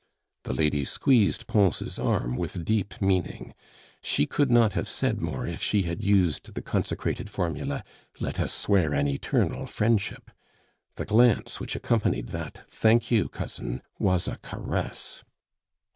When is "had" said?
5.83-6.03